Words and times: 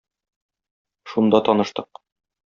Шунда 1.11 1.39
таныштык. 1.51 2.03